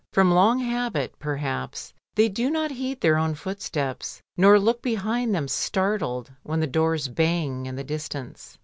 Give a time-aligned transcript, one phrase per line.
[0.13, 5.47] From long habit, perhaps, they do not heed their own footsteps, nor look behind them
[5.47, 8.57] startled when the doors bang in the distance.